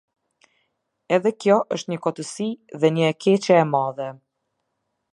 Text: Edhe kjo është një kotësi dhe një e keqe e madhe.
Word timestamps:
Edhe 1.17 1.33
kjo 1.45 1.59
është 1.77 1.93
një 1.93 1.99
kotësi 2.07 2.49
dhe 2.81 2.93
një 2.97 3.07
e 3.11 3.13
keqe 3.27 3.63
e 3.67 3.71
madhe. 3.77 4.13